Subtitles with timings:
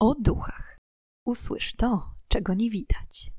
[0.00, 0.78] o duchach.
[1.24, 3.32] Usłysz to, czego nie widać.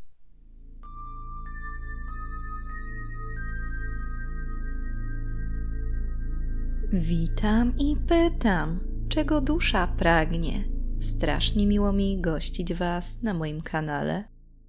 [6.93, 10.63] Witam i pytam, czego dusza pragnie.
[10.99, 14.23] Strasznie miło mi gościć Was na moim kanale.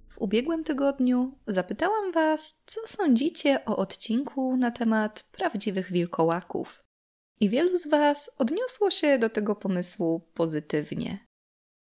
[0.09, 6.83] W ubiegłym tygodniu zapytałam Was, co sądzicie o odcinku na temat prawdziwych wilkołaków.
[7.39, 11.28] I wielu z Was odniosło się do tego pomysłu pozytywnie.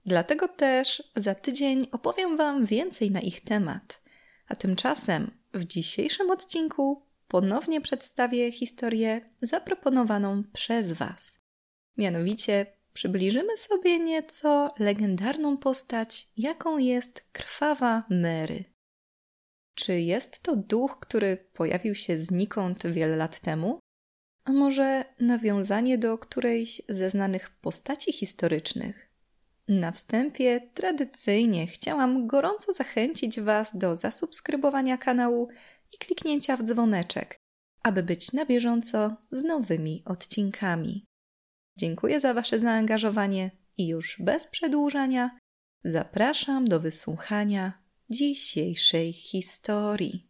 [0.08, 4.02] Dlatego też za tydzień opowiem Wam więcej na ich temat.
[4.48, 11.38] A tymczasem w dzisiejszym odcinku ponownie przedstawię historię zaproponowaną przez Was.
[11.96, 18.64] Mianowicie przybliżymy sobie nieco legendarną postać, jaką jest krwawa Mary.
[19.74, 23.80] Czy jest to duch, który pojawił się znikąd wiele lat temu?
[24.44, 29.07] A może nawiązanie do którejś ze znanych postaci historycznych?
[29.68, 35.48] Na wstępie tradycyjnie chciałam gorąco zachęcić Was do zasubskrybowania kanału
[35.94, 37.36] i kliknięcia w dzwoneczek,
[37.82, 41.04] aby być na bieżąco z nowymi odcinkami.
[41.76, 45.38] Dziękuję za Wasze zaangażowanie i już bez przedłużania
[45.84, 50.28] zapraszam do wysłuchania dzisiejszej historii.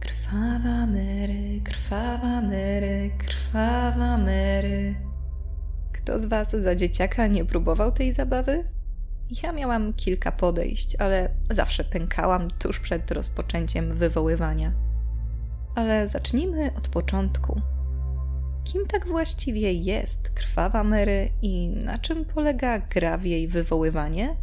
[0.00, 5.09] Krwawa Mary, krwawa Mary, krwawa Mary.
[6.10, 8.64] Kto z Was za dzieciaka nie próbował tej zabawy?
[9.42, 14.72] Ja miałam kilka podejść, ale zawsze pękałam tuż przed rozpoczęciem wywoływania.
[15.74, 17.60] Ale zacznijmy od początku.
[18.64, 24.36] Kim tak właściwie jest krwawa Mary i na czym polega gra w jej wywoływanie?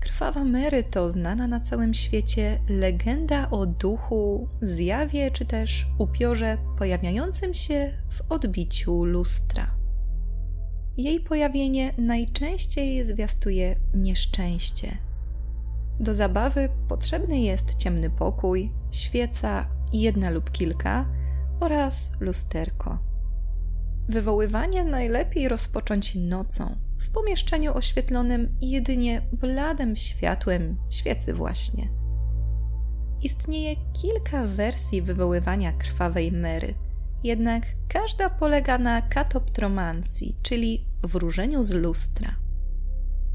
[0.00, 7.54] Krwawa Mary to znana na całym świecie legenda o duchu, zjawie czy też upiorze pojawiającym
[7.54, 9.81] się w odbiciu lustra.
[10.96, 14.96] Jej pojawienie najczęściej zwiastuje nieszczęście.
[16.00, 21.06] Do zabawy potrzebny jest ciemny pokój, świeca, jedna lub kilka
[21.60, 22.98] oraz lusterko.
[24.08, 31.88] Wywoływanie najlepiej rozpocząć nocą, w pomieszczeniu oświetlonym jedynie bladym światłem świecy właśnie.
[33.22, 36.74] Istnieje kilka wersji wywoływania krwawej Mary–
[37.24, 42.36] jednak każda polega na katoptromancji, czyli wróżeniu z lustra.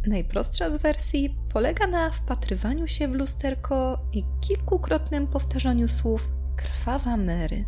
[0.08, 7.66] Najprostsza z wersji polega na wpatrywaniu się w lusterko i kilkukrotnym powtarzaniu słów krwawa Mary.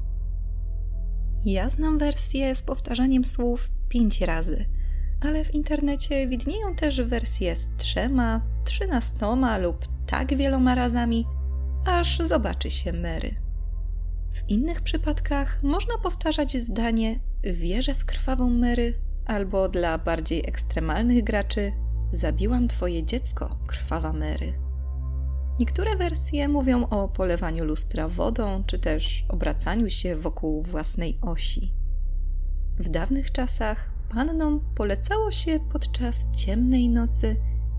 [1.46, 4.66] Ja znam wersję z powtarzaniem słów pięć razy,
[5.22, 11.26] ale w internecie widnieją też wersje z trzema, trzynastoma lub tak wieloma razami,
[11.86, 13.36] aż zobaczy się Mary.
[14.32, 21.72] W innych przypadkach można powtarzać zdanie wierzę w krwawą Mary albo dla bardziej ekstremalnych graczy
[22.12, 24.54] zabiłam twoje dziecko, krwawa Mary.
[25.60, 31.74] Niektóre wersje mówią o polewaniu lustra wodą, czy też obracaniu się wokół własnej osi.
[32.80, 37.36] W dawnych czasach pannom polecało się podczas ciemnej nocy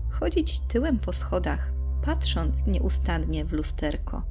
[0.09, 1.73] chodzić tyłem po schodach,
[2.05, 4.23] patrząc nieustannie w lusterko.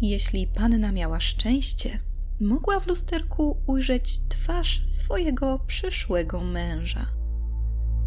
[0.00, 2.07] Jeśli panna miała szczęście,
[2.40, 7.06] mogła w lusterku ujrzeć twarz swojego przyszłego męża.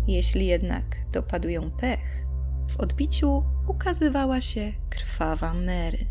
[0.08, 2.26] Jeśli jednak dopadł ją pech,
[2.70, 6.08] w odbiciu ukazywała się krwawa Mary.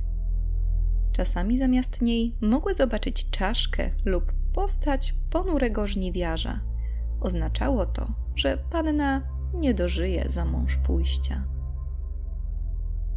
[1.13, 6.61] Czasami zamiast niej mogły zobaczyć czaszkę lub postać ponurego żniwiarza.
[7.21, 9.23] Oznaczało to, że panna
[9.55, 11.45] nie dożyje za mąż pójścia.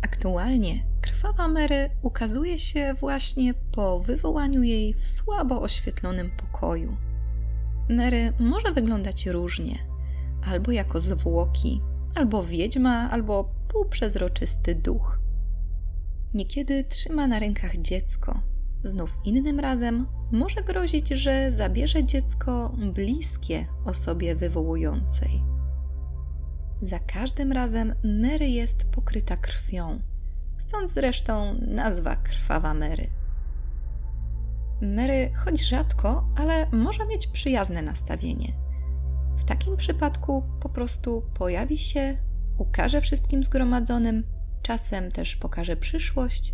[0.04, 6.98] Aktualnie krwawa Mary ukazuje się właśnie po wywołaniu jej w słabo oświetlonym pokoju.
[7.90, 9.76] Mary może wyglądać różnie,
[10.52, 11.82] albo jako zwłoki,
[12.16, 15.20] albo wiedźma, albo półprzezroczysty duch.
[16.34, 18.40] Niekiedy trzyma na rękach dziecko,
[18.84, 25.53] znów innym razem może grozić, że zabierze dziecko bliskie osobie wywołującej.
[26.82, 30.00] Za każdym razem Mary jest pokryta krwią,
[30.58, 33.10] stąd zresztą nazwa krwawa Mary.
[34.82, 38.54] Mary choć rzadko, ale może mieć przyjazne nastawienie.
[39.36, 42.18] W takim przypadku po prostu pojawi się,
[42.58, 44.24] ukaże wszystkim zgromadzonym,
[44.62, 46.54] czasem też pokaże przyszłość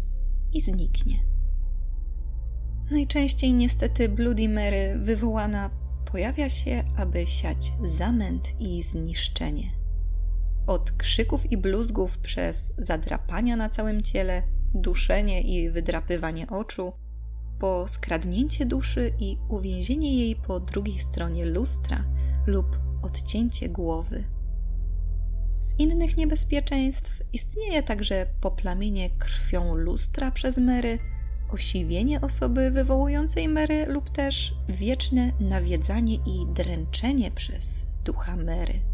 [0.54, 1.15] i zniknie.
[2.92, 5.69] Najczęściej niestety Bloody Mary wywołana
[6.12, 9.78] pojawia się, aby siać zamęt i zniszczenie.
[10.69, 14.44] Od krzyków i bluzgów przez zadrapania na całym ciele,
[14.74, 16.94] duszenie i wydrapywanie oczu,
[17.60, 22.06] po skradnięcie duszy i uwięzienie jej po drugiej stronie lustra
[22.48, 24.24] lub odcięcie głowy.
[25.60, 31.00] Z innych niebezpieczeństw istnieje także poplamienie krwią lustra przez Mary,
[31.51, 38.88] osiwienie osoby wywołującej Mary lub też wieczne nawiedzanie i dręczenie przez ducha Mary.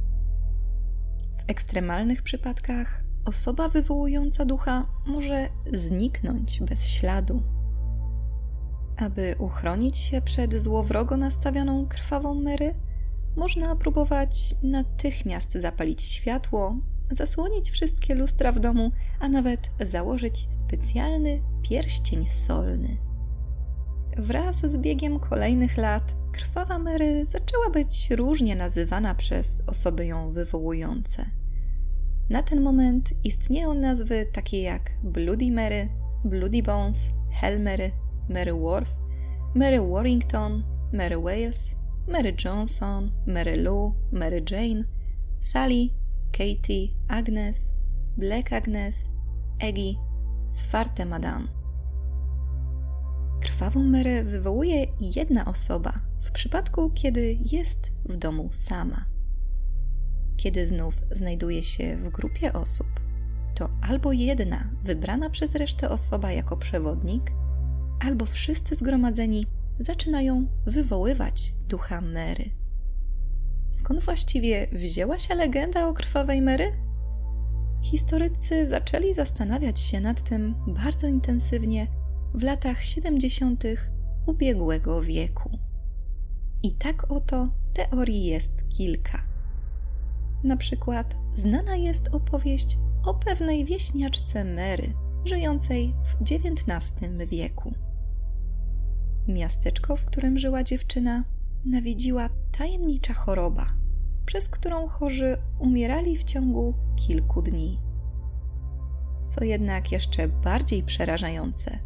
[1.48, 7.42] W ekstremalnych przypadkach osoba wywołująca ducha może zniknąć bez śladu.
[8.98, 12.76] Aby uchronić się przed złowrogo nastawioną krwawą Mary,
[13.36, 16.78] można próbować natychmiast zapalić światło,
[17.12, 22.98] zasłonić wszystkie lustra w domu, a nawet założyć specjalny pierścień solny.
[24.18, 31.26] Wraz z biegiem kolejnych lat krwawa Mary zaczęła być różnie nazywana przez osoby ją wywołujące.
[32.30, 35.90] Na ten moment istnieją nazwy takie jak Bloody Mary,
[36.26, 37.92] Bloody Bones, Hell Mary,
[38.30, 38.92] Mary Worth,
[39.56, 41.76] Mary Warrington, Mary Wales,
[42.08, 44.84] Mary Johnson, Mary Lou, Mary Jane,
[45.40, 45.94] Sally,
[46.32, 47.74] Katie, Agnes,
[48.18, 49.10] Black Agnes,
[49.60, 49.96] Eggy,
[50.52, 51.48] Zwarte Madame.
[53.42, 59.06] Krwawą Mary wywołuje jedna osoba w przypadku, kiedy jest w domu sama.
[60.38, 62.88] Kiedy znów znajduje się w grupie osób,
[63.56, 67.32] to albo jedna wybrana przez resztę osoba jako przewodnik,
[68.00, 69.46] albo wszyscy zgromadzeni
[69.80, 72.50] zaczynają wywoływać ducha Mary.
[73.72, 76.72] Skąd właściwie wzięła się legenda o krwawej Mary?
[77.82, 81.88] Historycy zaczęli zastanawiać się nad tym bardzo intensywnie
[82.34, 83.64] w latach 70.
[84.26, 85.60] ubiegłego wieku.
[86.66, 89.22] I tak oto teorii jest kilka.
[90.44, 94.94] Na przykład znana jest opowieść o pewnej wieśniaczce Mary,
[95.26, 96.94] żyjącej w XIX
[97.28, 97.74] wieku.
[99.28, 101.24] Miasteczko, w którym żyła dziewczyna,
[101.66, 103.68] nawiedziła tajemnicza choroba,
[104.26, 107.80] przez którą chorzy umierali w ciągu kilku dni.
[109.28, 111.80] Co jednak jeszcze bardziej przerażające,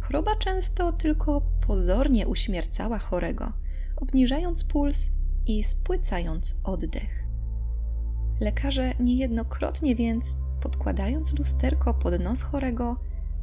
[0.00, 3.63] choroba często tylko pozornie uśmiercała chorego,
[4.04, 5.10] obniżając puls
[5.46, 7.26] i spłycając oddech.
[8.40, 12.96] Lekarze niejednokrotnie więc, podkładając lusterko pod nos chorego,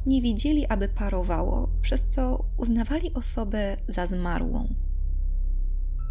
[0.06, 4.74] nie widzieli, aby parowało, przez co uznawali osobę za zmarłą.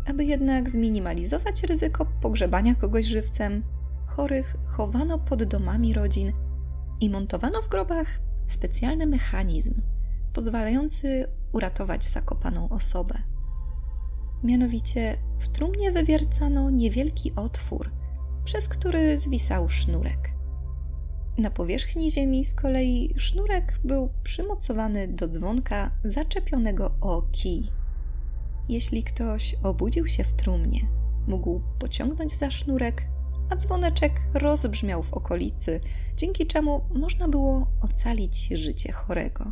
[0.07, 3.63] Aby jednak zminimalizować ryzyko pogrzebania kogoś żywcem,
[4.07, 6.31] chorych chowano pod domami rodzin
[7.01, 8.07] i montowano w grobach
[8.47, 9.81] specjalny mechanizm
[10.33, 13.30] pozwalający uratować zakopaną osobę.
[14.43, 17.91] Mianowicie w trumnie wywiercano niewielki otwór,
[18.43, 20.33] przez który zwisał sznurek.
[21.37, 27.67] Na powierzchni ziemi z kolei sznurek był przymocowany do dzwonka zaczepionego o kij.
[28.69, 30.81] Jeśli ktoś obudził się w trumnie,
[31.27, 33.07] mógł pociągnąć za sznurek,
[33.49, 35.79] a dzwoneczek rozbrzmiał w okolicy,
[36.17, 39.51] dzięki czemu można było ocalić życie chorego.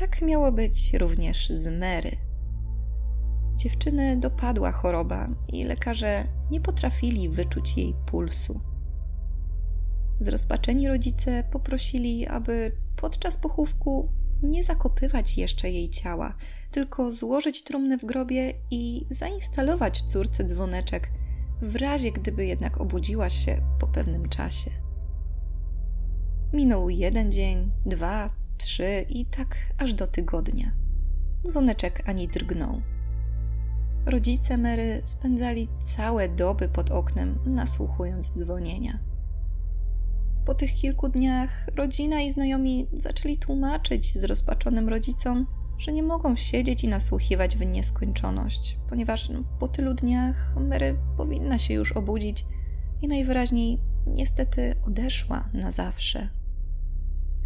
[0.00, 2.33] Tak miało być również z Mary.
[3.56, 8.60] Dziewczynę dopadła choroba i lekarze nie potrafili wyczuć jej pulsu.
[10.20, 14.08] Zrozpaczeni rodzice poprosili, aby podczas pochówku
[14.42, 16.34] nie zakopywać jeszcze jej ciała,
[16.70, 21.10] tylko złożyć trumnę w grobie i zainstalować córce dzwoneczek,
[21.62, 24.70] w razie gdyby jednak obudziła się po pewnym czasie.
[26.52, 30.72] Minął jeden dzień, dwa, trzy i tak aż do tygodnia.
[31.46, 32.93] Dzwoneczek ani drgnął.
[34.06, 38.98] Rodzice Mary spędzali całe doby pod oknem, nasłuchując dzwonienia.
[40.44, 45.46] Po tych kilku dniach rodzina i znajomi zaczęli tłumaczyć zrozpaczonym rodzicom,
[45.78, 51.58] że nie mogą siedzieć i nasłuchiwać w nieskończoność, ponieważ no, po tylu dniach Mary powinna
[51.58, 52.44] się już obudzić
[53.02, 56.28] i najwyraźniej niestety odeszła na zawsze.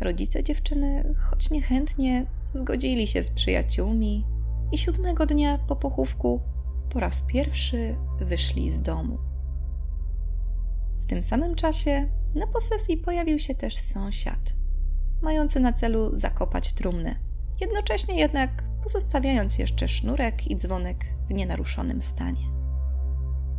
[0.00, 4.24] Rodzice dziewczyny, choć niechętnie, zgodzili się z przyjaciółmi
[4.72, 6.40] i siódmego dnia po pochówku
[6.90, 9.18] po raz pierwszy wyszli z domu.
[11.00, 14.54] W tym samym czasie na posesji pojawił się też sąsiad,
[15.22, 17.14] mający na celu zakopać trumnę,
[17.60, 22.44] jednocześnie jednak pozostawiając jeszcze sznurek i dzwonek w nienaruszonym stanie.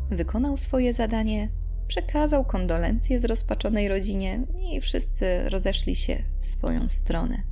[0.10, 1.50] Wykonał swoje zadanie,
[1.88, 7.44] przekazał kondolencje zrozpaczonej rodzinie i wszyscy rozeszli się w swoją stronę.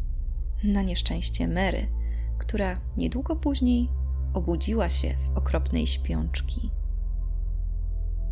[0.63, 1.87] Na nieszczęście Mary,
[2.37, 3.89] która niedługo później
[4.33, 6.71] obudziła się z okropnej śpiączki.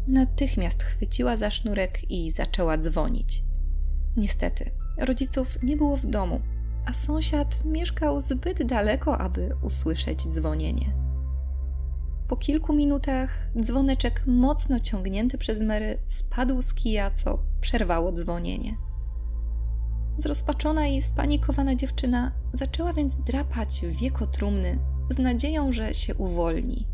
[0.07, 3.43] Natychmiast chwyciła za sznurek i zaczęła dzwonić.
[4.17, 6.41] Niestety, rodziców nie było w domu,
[6.85, 10.95] a sąsiad mieszkał zbyt daleko, aby usłyszeć dzwonienie.
[12.27, 18.77] Po kilku minutach dzwoneczek mocno ciągnięty przez Mary spadł z kija, co przerwało dzwonienie.
[20.17, 26.87] Zrozpaczona i spanikowana dziewczyna zaczęła więc drapać w wieko trumny z nadzieją, że się uwolni.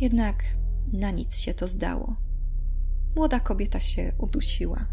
[0.00, 0.44] Jednak
[0.92, 2.16] na nic się to zdało.
[3.16, 4.86] Młoda kobieta się udusiła.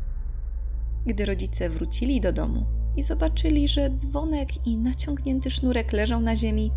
[1.05, 6.71] Gdy rodzice wrócili do domu i zobaczyli, że dzwonek i naciągnięty sznurek leżą na ziemi,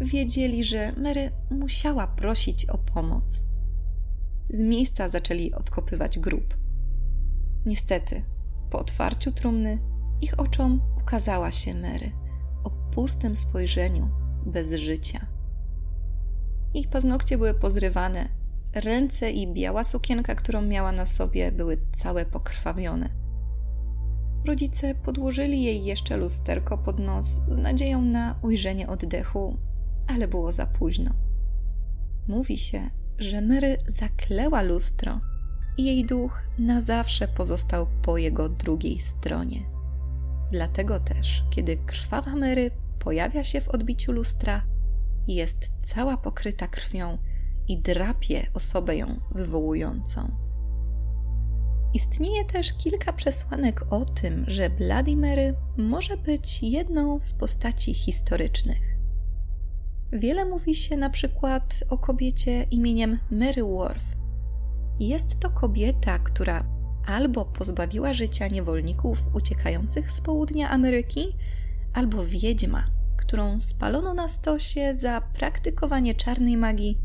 [0.00, 3.44] wiedzieli, że Mary musiała prosić o pomoc.
[4.50, 6.56] Z miejsca zaczęli odkopywać grób.
[7.66, 8.24] Niestety,
[8.70, 9.78] po otwarciu trumny
[10.20, 12.12] ich oczom ukazała się Mary
[12.64, 15.26] o pustym spojrzeniu, bez życia.
[16.74, 18.28] Ich paznokcie były pozrywane,
[18.74, 23.08] ręce i biała sukienka, którą miała na sobie, były całe pokrwawione.
[24.46, 29.56] Rodzice podłożyli jej jeszcze lusterko pod nos z nadzieją na ujrzenie oddechu,
[30.06, 31.10] ale było za późno.
[32.28, 32.80] Mówi się,
[33.18, 35.20] że Mary zakleła lustro
[35.78, 39.60] i jej duch na zawsze pozostał po jego drugiej stronie.
[40.50, 42.70] Dlatego też, kiedy krwawa Mary
[43.00, 44.62] pojawia się w odbiciu lustra,
[45.28, 47.18] jest cała pokryta krwią
[47.68, 50.30] i drapie osobę ją wywołującą.
[51.94, 58.96] Istnieje też kilka przesłanek o tym, że Bloody Mary może być jedną z postaci historycznych.
[60.12, 64.06] Wiele mówi się na przykład o kobiecie imieniem Mary Worth.
[65.00, 66.64] Jest to kobieta, która
[67.06, 71.36] albo pozbawiła życia niewolników uciekających z południa Ameryki,
[71.94, 72.84] albo wiedźma,
[73.16, 76.98] którą spalono na stosie za praktykowanie czarnej magii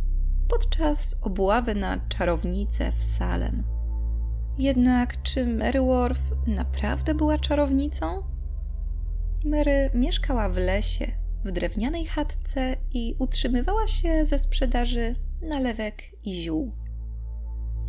[0.50, 3.64] podczas obławy na czarownicę w Salem.
[4.58, 8.24] Jednak czy Mary Worth naprawdę była czarownicą?
[9.46, 11.08] Mary mieszkała w lesie,
[11.44, 16.72] w drewnianej chatce i utrzymywała się ze sprzedaży nalewek i ziół.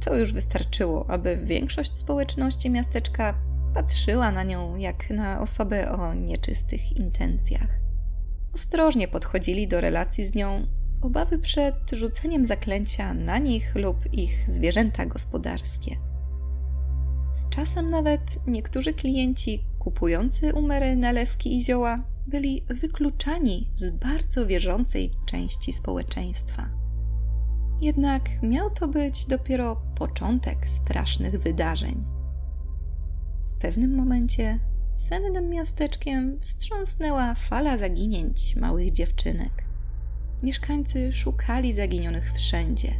[0.04, 3.34] To już wystarczyło, aby większość społeczności miasteczka
[3.76, 7.80] patrzyła na nią jak na osobę o nieczystych intencjach.
[8.54, 14.50] Ostrożnie podchodzili do relacji z nią z obawy przed rzuceniem zaklęcia na nich lub ich
[14.50, 15.96] zwierzęta gospodarskie.
[17.32, 25.12] Z czasem nawet niektórzy klienci kupujący umery nalewki i zioła byli wykluczani z bardzo wierzącej
[25.26, 26.68] części społeczeństwa.
[27.80, 32.15] Jednak miał to być dopiero początek strasznych wydarzeń.
[33.56, 34.58] W pewnym momencie
[34.94, 39.64] sennym miasteczkiem wstrząsnęła fala zaginięć małych dziewczynek.
[40.42, 42.92] Mieszkańcy szukali zaginionych wszędzie.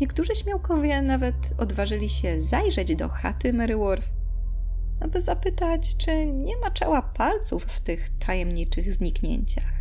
[0.00, 4.08] Niektórzy śmiałkowie nawet odważyli się zajrzeć do chaty Mary Worth,
[5.00, 9.74] aby zapytać, czy nie maczała palców w tych tajemniczych zniknięciach.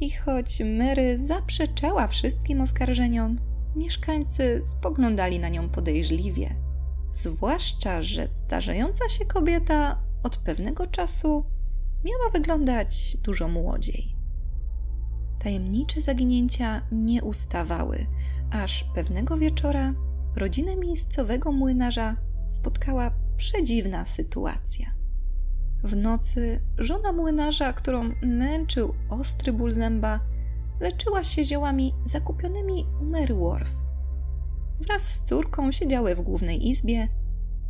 [0.00, 3.38] I choć Mary zaprzeczała wszystkim oskarżeniom,
[3.76, 6.71] mieszkańcy spoglądali na nią podejrzliwie.
[7.12, 11.44] Zwłaszcza, że starzejąca się kobieta od pewnego czasu
[12.04, 14.16] miała wyglądać dużo młodziej.
[15.38, 18.06] Tajemnicze zaginięcia nie ustawały,
[18.50, 19.94] aż pewnego wieczora
[20.36, 22.16] rodzinę miejscowego młynarza
[22.50, 24.94] spotkała przedziwna sytuacja.
[25.84, 30.20] W nocy żona młynarza, którą męczył ostry ból zęba,
[30.80, 33.81] leczyła się ziołami zakupionymi u Mary.
[34.80, 37.08] Wraz z córką siedziały w głównej izbie,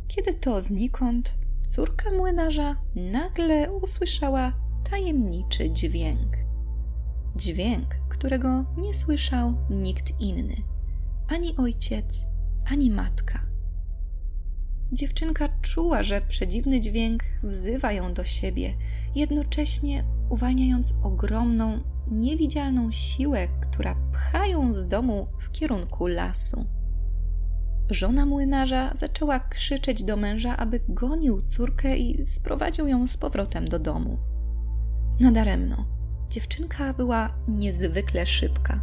[0.07, 4.53] kiedy to znikąd córka młynarza nagle usłyszała
[4.89, 6.37] tajemniczy dźwięk.
[7.35, 10.73] Dźwięk, którego nie słyszał nikt inny
[11.27, 12.25] ani ojciec,
[12.65, 13.39] ani matka.
[14.91, 18.73] Dziewczynka czuła, że przedziwny dźwięk wzywa ją do siebie,
[19.15, 21.81] jednocześnie uwalniając ogromną,
[22.11, 26.65] niewidzialną siłę, która pcha ją z domu w kierunku lasu.
[27.89, 33.79] Żona młynarza zaczęła krzyczeć do męża, aby gonił córkę i sprowadził ją z powrotem do
[33.79, 34.17] domu.
[35.19, 35.85] Nadaremno.
[36.29, 38.81] Dziewczynka była niezwykle szybka.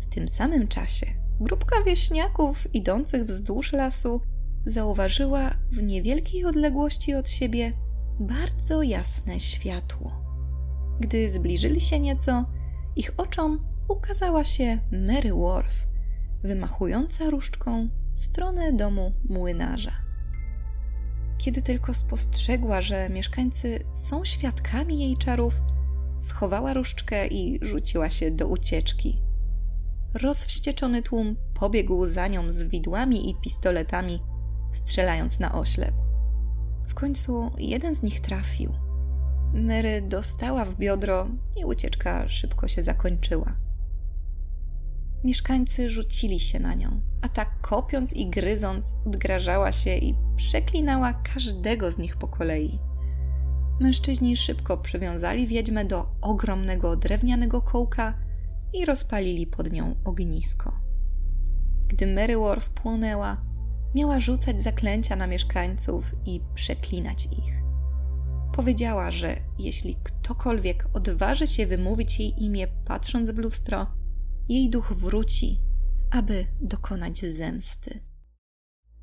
[0.00, 1.06] W tym samym czasie
[1.40, 4.20] grupka wieśniaków idących wzdłuż lasu
[4.66, 7.72] zauważyła w niewielkiej odległości od siebie
[8.20, 10.12] bardzo jasne światło.
[11.00, 12.44] Gdy zbliżyli się nieco,
[12.96, 15.86] ich oczom ukazała się Mary Worth,
[16.42, 19.92] wymachująca różdżką w stronę domu młynarza.
[21.38, 25.54] Kiedy tylko spostrzegła, że mieszkańcy są świadkami jej czarów,
[26.20, 29.22] schowała różdżkę i rzuciła się do ucieczki.
[30.14, 34.20] Rozwścieczony tłum pobiegł za nią z widłami i pistoletami,
[34.72, 35.94] strzelając na oślep.
[36.88, 38.74] W końcu jeden z nich trafił.
[39.54, 41.28] Mary dostała w biodro
[41.60, 43.67] i ucieczka szybko się zakończyła.
[45.24, 51.92] Mieszkańcy rzucili się na nią, a tak kopiąc i gryząc, odgrażała się i przeklinała każdego
[51.92, 52.78] z nich po kolei.
[53.80, 58.18] Mężczyźni szybko przywiązali wiedźmę do ogromnego drewnianego kołka
[58.74, 60.80] i rozpalili pod nią ognisko.
[61.88, 63.44] Gdy Mary Worf płonęła,
[63.94, 67.62] miała rzucać zaklęcia na mieszkańców i przeklinać ich.
[68.52, 73.86] Powiedziała, że jeśli ktokolwiek odważy się wymówić jej imię patrząc w lustro,
[74.48, 75.60] jej duch wróci,
[76.10, 78.00] aby dokonać zemsty.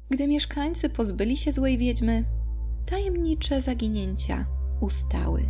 [0.09, 2.25] Gdy mieszkańcy pozbyli się złej wiedźmy,
[2.85, 4.45] tajemnicze zaginięcia
[4.81, 5.43] ustały.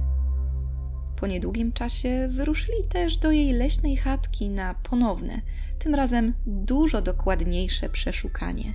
[1.20, 5.42] Po niedługim czasie wyruszyli też do jej leśnej chatki na ponowne,
[5.80, 8.74] tym razem dużo dokładniejsze przeszukanie.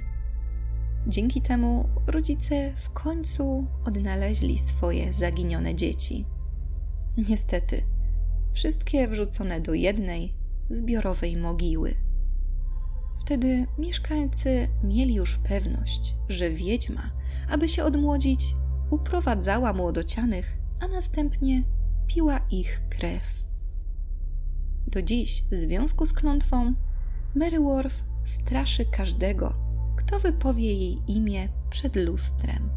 [1.06, 6.24] Dzięki temu rodzice w końcu odnaleźli swoje zaginione dzieci.
[7.28, 7.82] Niestety,
[8.52, 10.39] wszystkie wrzucone do jednej
[10.70, 11.94] zbiorowej mogiły.
[13.20, 17.10] Wtedy mieszkańcy mieli już pewność, że wiedźma,
[17.50, 18.54] aby się odmłodzić,
[18.90, 21.62] uprowadzała młodocianych, a następnie
[22.06, 23.44] piła ich krew.
[24.86, 26.74] Do dziś, w związku z klątwą,
[27.34, 29.54] Mary Worf straszy każdego,
[29.96, 32.70] kto wypowie jej imię przed lustrem.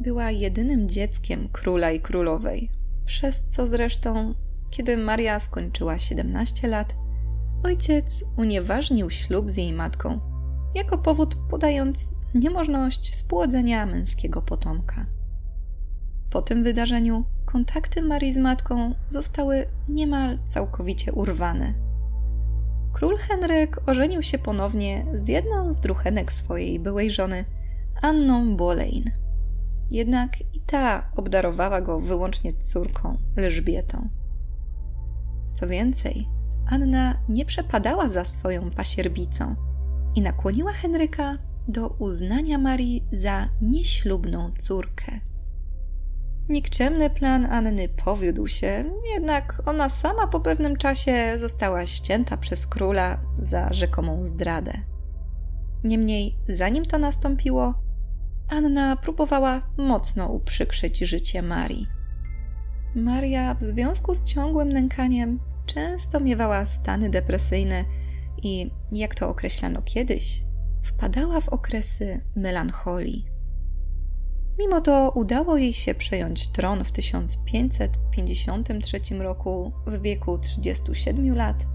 [0.00, 2.70] Była jedynym dzieckiem króla i królowej,
[3.04, 4.34] przez co zresztą,
[4.70, 6.96] kiedy Maria skończyła 17 lat,
[7.64, 10.20] ojciec unieważnił ślub z jej matką,
[10.74, 15.13] jako powód podając niemożność spłodzenia męskiego potomka.
[16.34, 21.74] Po tym wydarzeniu kontakty Marii z matką zostały niemal całkowicie urwane.
[22.92, 27.44] Król Henryk ożenił się ponownie z jedną z druchenek swojej byłej żony,
[28.02, 29.04] Anną Boleyn.
[29.90, 34.08] Jednak i ta obdarowała go wyłącznie córką, Elżbietą.
[35.52, 36.28] Co więcej,
[36.70, 39.56] Anna nie przepadała za swoją pasierbicą
[40.14, 45.33] i nakłoniła Henryka do uznania Marii za nieślubną córkę.
[46.48, 53.20] Nikczemny plan Anny powiódł się, jednak ona sama po pewnym czasie została ścięta przez króla
[53.38, 54.72] za rzekomą zdradę.
[55.84, 57.74] Niemniej, zanim to nastąpiło,
[58.48, 61.86] Anna próbowała mocno uprzykrzyć życie Marii.
[62.94, 67.84] Maria w związku z ciągłym nękaniem często miewała stany depresyjne
[68.42, 70.42] i, jak to określano kiedyś,
[70.82, 73.33] wpadała w okresy melancholii.
[74.58, 81.66] Mimo to udało jej się przejąć tron w 1553 roku w wieku 37 lat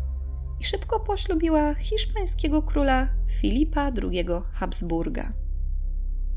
[0.59, 5.33] i szybko poślubiła hiszpańskiego króla Filipa II Habsburga.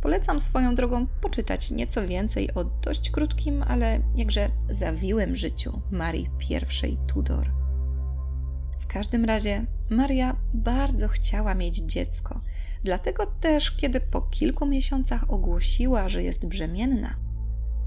[0.00, 6.30] Polecam swoją drogą poczytać nieco więcej o dość krótkim, ale jakże zawiłym życiu Marii
[6.88, 7.50] I Tudor.
[8.78, 12.40] W każdym razie Maria bardzo chciała mieć dziecko–
[12.84, 17.16] Dlatego też, kiedy po kilku miesiącach ogłosiła, że jest brzemienna,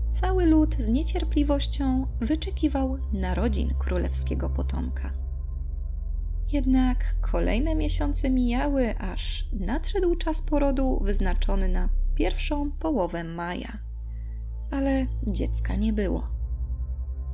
[0.09, 5.13] cały lud z niecierpliwością wyczekiwał narodzin królewskiego potomka.
[6.51, 13.77] Jednak kolejne miesiące mijały, aż nadszedł czas porodu wyznaczony na pierwszą połowę maja.
[14.71, 16.27] Ale dziecka nie było.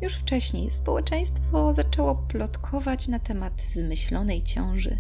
[0.02, 4.98] Już wcześniej społeczeństwo zaczęło plotkować na temat zmyślonej ciąży,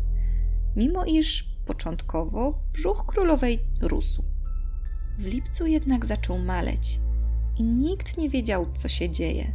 [0.75, 4.23] mimo iż Początkowo brzuch królowej rósł.
[5.19, 6.99] W lipcu jednak zaczął maleć
[7.57, 9.51] i nikt nie wiedział, co się dzieje.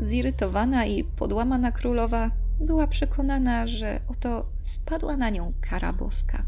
[0.00, 6.46] Zirytowana i podłamana królowa była przekonana, że oto spadła na nią kara boska.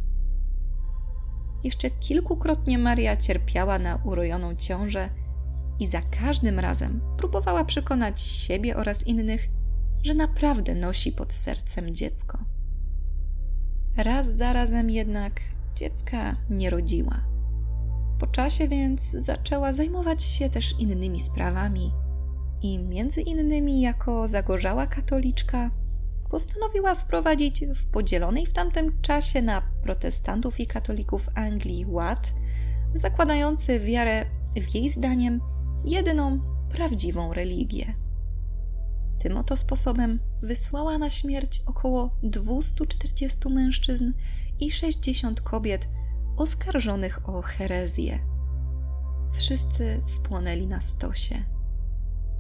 [1.65, 5.09] Jeszcze kilkukrotnie Maria cierpiała na urojoną ciążę
[5.81, 9.49] i za każdym razem próbowała przekonać siebie oraz innych,
[10.03, 12.39] że naprawdę nosi pod sercem dziecko.
[14.05, 15.41] Raz za razem jednak
[15.75, 17.21] dziecka nie rodziła.
[18.19, 21.93] Po czasie więc zaczęła zajmować się też innymi sprawami
[22.63, 25.71] i między innymi jako zagorzała katoliczka
[26.31, 32.33] postanowiła wprowadzić w podzielonej w tamtym czasie na protestantów i katolików Anglii ład,
[32.95, 34.25] zakładający wiarę
[34.57, 35.41] w jej zdaniem
[35.85, 37.95] jedyną prawdziwą religię.
[39.21, 44.13] Tym oto sposobem wysłała na śmierć około 240 mężczyzn
[44.61, 45.89] i 60 kobiet
[46.37, 48.19] oskarżonych o herezję.
[49.33, 51.35] Wszyscy spłonęli na stosie.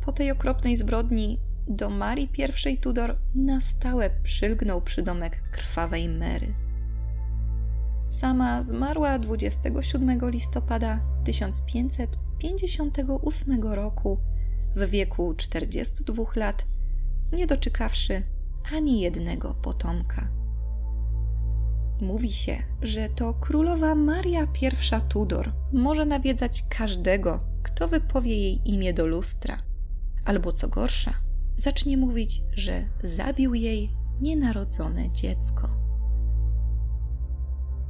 [0.01, 1.39] Po tej okropnej zbrodni
[1.69, 2.31] do Marii
[2.73, 6.55] I Tudor na stałe przylgnął przydomek krwawej Mary.
[8.09, 14.19] Sama zmarła 27 listopada 1558 roku
[14.77, 16.67] w wieku 42 lat,
[17.33, 18.23] nie doczekawszy
[18.73, 20.29] ani jednego potomka.
[22.01, 28.93] Mówi się, że to królowa Maria I Tudor może nawiedzać każdego, kto wypowie jej imię
[28.93, 29.63] do lustra,
[30.25, 31.15] albo co gorsza,
[31.57, 33.91] zacznie mówić, że zabił jej
[34.21, 35.69] nienarodzone dziecko.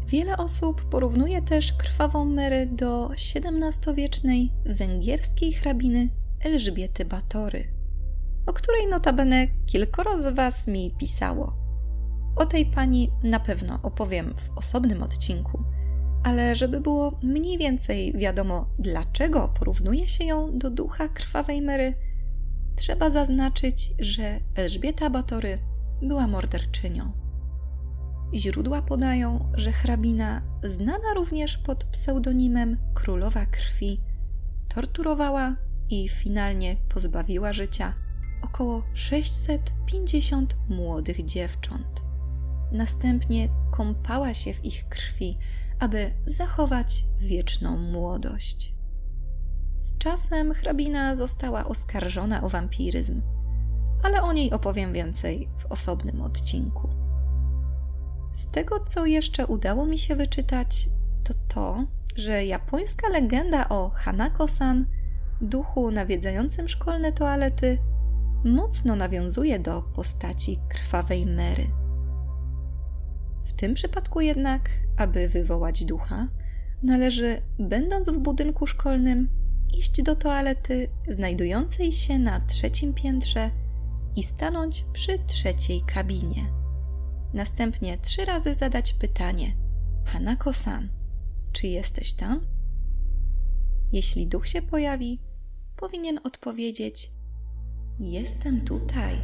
[0.06, 6.08] Wiele osób porównuje też krwawą Mary do XVII-wiecznej węgierskiej hrabiny
[6.40, 7.79] Elżbiety Batory,
[8.50, 11.56] o której notabene kilkoro z Was mi pisało.
[12.36, 15.64] O tej pani na pewno opowiem w osobnym odcinku,
[16.24, 21.94] ale żeby było mniej więcej wiadomo, dlaczego porównuje się ją do ducha krwawej Mary,
[22.76, 25.58] trzeba zaznaczyć, że Elżbieta Batory
[26.02, 27.12] była morderczynią.
[28.34, 34.00] Źródła podają, że hrabina, znana również pod pseudonimem Królowa Krwi,
[34.68, 35.56] torturowała
[35.90, 37.94] i finalnie pozbawiła życia
[38.42, 42.02] około 650 młodych dziewcząt.
[42.72, 45.38] Następnie kąpała się w ich krwi,
[45.78, 48.74] aby zachować wieczną młodość.
[49.78, 53.22] Z czasem hrabina została oskarżona o wampiryzm,
[54.02, 56.88] ale o niej opowiem więcej w osobnym odcinku.
[58.32, 60.88] Z tego, co jeszcze udało mi się wyczytać,
[61.24, 61.84] to to,
[62.16, 64.86] że japońska legenda o Hanako-san,
[65.40, 67.78] duchu nawiedzającym szkolne toalety,
[68.44, 71.70] mocno nawiązuje do postaci krwawej Mary.
[73.44, 76.28] W tym przypadku jednak, aby wywołać ducha,
[76.82, 79.28] należy, będąc w budynku szkolnym,
[79.78, 83.50] iść do toalety znajdującej się na trzecim piętrze
[84.16, 86.52] i stanąć przy trzeciej kabinie.
[87.34, 89.56] Następnie trzy razy zadać pytanie:
[90.04, 90.88] Hanako-san,
[91.52, 92.46] czy jesteś tam?
[93.92, 95.20] Jeśli duch się pojawi,
[95.76, 97.10] powinien odpowiedzieć:
[98.00, 99.20] Jestem tutaj.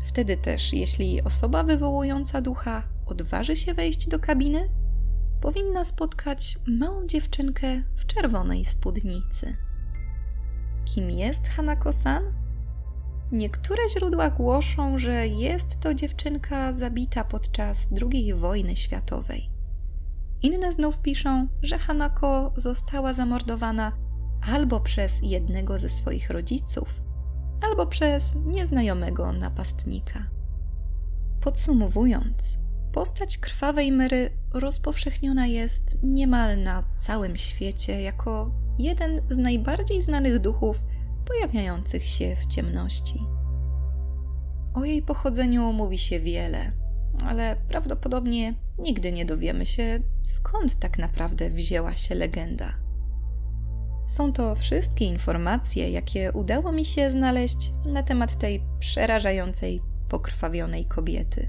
[0.00, 4.68] Wtedy też, jeśli osoba wywołująca ducha odważy się wejść do kabiny,
[5.40, 9.56] powinna spotkać małą dziewczynkę w czerwonej spódnicy.
[10.84, 12.22] Kim jest Hanako-san?
[13.32, 19.50] Niektóre źródła głoszą, że jest to dziewczynka zabita podczas II wojny światowej.
[20.42, 24.03] Inne znów piszą, że Hanako została zamordowana
[24.42, 27.02] albo przez jednego ze swoich rodziców,
[27.62, 30.26] albo przez nieznajomego napastnika.
[31.40, 32.58] Podsumowując,
[32.92, 40.82] postać krwawej Mary rozpowszechniona jest niemal na całym świecie jako jeden z najbardziej znanych duchów
[41.24, 43.26] pojawiających się w ciemności.
[44.74, 46.72] O jej pochodzeniu mówi się wiele,
[47.26, 52.83] ale prawdopodobnie nigdy nie dowiemy się, skąd tak naprawdę wzięła się legenda.
[54.06, 61.48] Są to wszystkie informacje, jakie udało mi się znaleźć na temat tej przerażającej, pokrwawionej kobiety.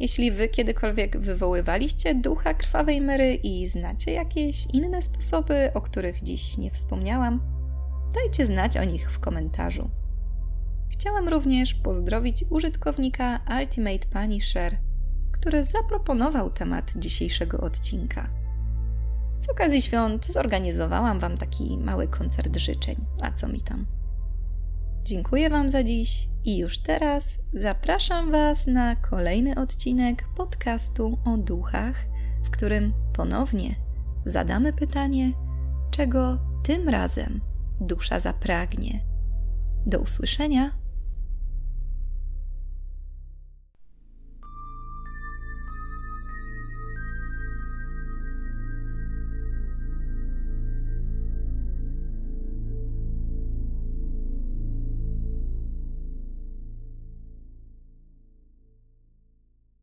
[0.00, 6.58] Jeśli wy kiedykolwiek wywoływaliście ducha krwawej Mary i znacie jakieś inne sposoby, o których dziś
[6.58, 7.40] nie wspomniałam,
[8.14, 9.90] dajcie znać o nich w komentarzu.
[10.88, 14.76] Chciałam również pozdrowić użytkownika Ultimate Punisher,
[15.32, 18.41] który zaproponował temat dzisiejszego odcinka.
[19.42, 23.86] Z okazji świąt zorganizowałam Wam taki mały koncert życzeń, a co mi tam.
[25.04, 32.06] Dziękuję Wam za dziś i już teraz zapraszam Was na kolejny odcinek podcastu o duchach,
[32.44, 33.74] w którym ponownie
[34.24, 35.32] zadamy pytanie,
[35.90, 37.40] czego tym razem
[37.80, 39.00] dusza zapragnie.
[39.86, 40.81] Do usłyszenia